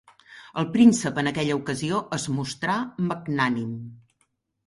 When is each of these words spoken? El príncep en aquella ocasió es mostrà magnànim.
El 0.59 0.65
príncep 0.75 1.19
en 1.23 1.27
aquella 1.31 1.57
ocasió 1.59 1.99
es 2.17 2.25
mostrà 2.37 2.77
magnànim. 3.11 3.77